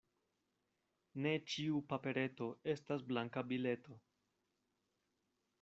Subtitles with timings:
[1.25, 4.03] Ne ĉiu papereto estas banka bileto.